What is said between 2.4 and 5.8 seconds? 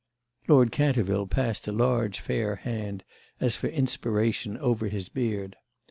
hand, as for inspiration, over his beard.